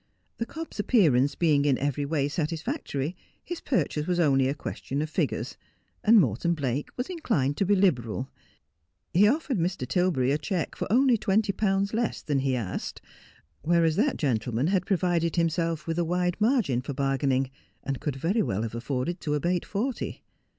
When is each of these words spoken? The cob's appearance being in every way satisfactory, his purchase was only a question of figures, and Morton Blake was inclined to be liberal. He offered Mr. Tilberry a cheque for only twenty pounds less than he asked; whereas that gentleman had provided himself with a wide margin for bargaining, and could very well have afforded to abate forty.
The 0.39 0.47
cob's 0.47 0.79
appearance 0.79 1.35
being 1.35 1.63
in 1.63 1.77
every 1.77 2.05
way 2.05 2.27
satisfactory, 2.27 3.15
his 3.43 3.61
purchase 3.61 4.07
was 4.07 4.19
only 4.19 4.47
a 4.47 4.55
question 4.55 4.99
of 5.03 5.11
figures, 5.11 5.57
and 6.03 6.19
Morton 6.19 6.55
Blake 6.55 6.89
was 6.97 7.07
inclined 7.07 7.55
to 7.57 7.67
be 7.67 7.75
liberal. 7.75 8.27
He 9.13 9.27
offered 9.27 9.59
Mr. 9.59 9.87
Tilberry 9.87 10.31
a 10.31 10.39
cheque 10.39 10.75
for 10.75 10.91
only 10.91 11.19
twenty 11.19 11.53
pounds 11.53 11.93
less 11.93 12.23
than 12.23 12.39
he 12.39 12.55
asked; 12.55 12.99
whereas 13.61 13.95
that 13.95 14.17
gentleman 14.17 14.65
had 14.69 14.87
provided 14.87 15.35
himself 15.35 15.85
with 15.85 15.99
a 15.99 16.03
wide 16.03 16.35
margin 16.41 16.81
for 16.81 16.93
bargaining, 16.95 17.51
and 17.83 18.01
could 18.01 18.15
very 18.15 18.41
well 18.41 18.63
have 18.63 18.73
afforded 18.73 19.21
to 19.21 19.35
abate 19.35 19.65
forty. 19.67 20.23